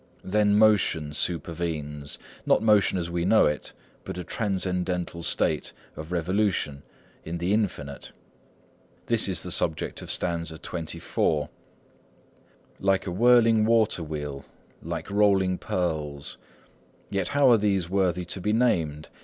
Then 0.23 0.57
motion 0.57 1.13
supervenes; 1.13 2.17
not 2.43 2.63
motion 2.63 2.97
as 2.97 3.11
we 3.11 3.23
know 3.23 3.45
it, 3.45 3.71
but 4.03 4.17
a 4.17 4.23
transcendental 4.23 5.21
state 5.21 5.73
of 5.95 6.11
revolution 6.11 6.81
in 7.23 7.37
the 7.37 7.53
Infinite. 7.53 8.11
This 9.05 9.29
is 9.29 9.43
the 9.43 9.51
subject 9.51 10.01
of 10.01 10.09
stanza 10.09 10.57
xxiv:— 10.57 11.49
"Like 12.79 13.05
a 13.05 13.11
whirling 13.11 13.63
water 13.63 14.01
wheel, 14.01 14.43
Like 14.81 15.07
rolling 15.11 15.59
pearls,— 15.59 16.39
Yet 17.11 17.27
how 17.27 17.51
are 17.51 17.57
these 17.57 17.87
worthy 17.87 18.25
to 18.25 18.41
be 18.41 18.53
named? 18.53 19.09